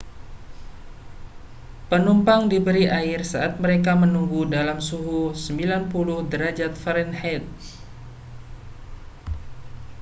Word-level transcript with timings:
penumpang 1.89 2.41
diberi 2.53 2.85
air 2.99 3.21
saat 3.31 3.51
mereka 3.63 3.91
menunggu 4.03 4.41
dalam 4.57 4.77
suhu 4.89 5.19
90 5.37 5.93
derajat 6.31 6.71
fahrenheit 6.83 7.43